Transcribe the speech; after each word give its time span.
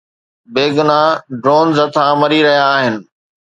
بيگناهه 0.53 1.09
ڊرونز 1.43 1.77
هٿان 1.85 2.11
مري 2.21 2.39
رهيا 2.47 2.65
آهن. 2.77 2.95